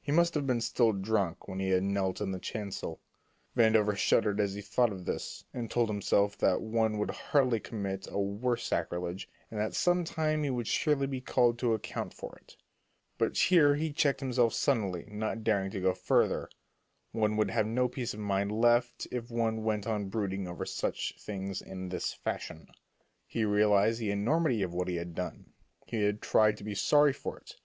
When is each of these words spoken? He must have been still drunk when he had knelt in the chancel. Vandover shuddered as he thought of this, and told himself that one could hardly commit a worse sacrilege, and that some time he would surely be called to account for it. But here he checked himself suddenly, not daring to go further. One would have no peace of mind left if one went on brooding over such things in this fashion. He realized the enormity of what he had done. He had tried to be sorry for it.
He 0.00 0.12
must 0.12 0.34
have 0.34 0.46
been 0.46 0.60
still 0.60 0.92
drunk 0.92 1.48
when 1.48 1.58
he 1.58 1.70
had 1.70 1.82
knelt 1.82 2.20
in 2.20 2.30
the 2.30 2.38
chancel. 2.38 3.00
Vandover 3.56 3.96
shuddered 3.96 4.38
as 4.38 4.54
he 4.54 4.60
thought 4.60 4.92
of 4.92 5.04
this, 5.04 5.42
and 5.52 5.68
told 5.68 5.88
himself 5.88 6.38
that 6.38 6.60
one 6.60 6.96
could 6.96 7.10
hardly 7.10 7.58
commit 7.58 8.06
a 8.08 8.20
worse 8.20 8.62
sacrilege, 8.62 9.28
and 9.50 9.58
that 9.58 9.74
some 9.74 10.04
time 10.04 10.44
he 10.44 10.50
would 10.50 10.68
surely 10.68 11.08
be 11.08 11.20
called 11.20 11.58
to 11.58 11.74
account 11.74 12.14
for 12.14 12.36
it. 12.36 12.56
But 13.18 13.36
here 13.36 13.74
he 13.74 13.92
checked 13.92 14.20
himself 14.20 14.54
suddenly, 14.54 15.06
not 15.10 15.42
daring 15.42 15.72
to 15.72 15.80
go 15.80 15.92
further. 15.92 16.48
One 17.10 17.36
would 17.36 17.50
have 17.50 17.66
no 17.66 17.88
peace 17.88 18.14
of 18.14 18.20
mind 18.20 18.52
left 18.52 19.08
if 19.10 19.28
one 19.28 19.64
went 19.64 19.88
on 19.88 20.08
brooding 20.08 20.46
over 20.46 20.64
such 20.66 21.16
things 21.18 21.60
in 21.60 21.88
this 21.88 22.12
fashion. 22.12 22.68
He 23.26 23.44
realized 23.44 23.98
the 23.98 24.12
enormity 24.12 24.62
of 24.62 24.72
what 24.72 24.86
he 24.86 24.94
had 24.94 25.16
done. 25.16 25.52
He 25.84 26.02
had 26.04 26.22
tried 26.22 26.56
to 26.58 26.62
be 26.62 26.76
sorry 26.76 27.12
for 27.12 27.36
it. 27.38 27.56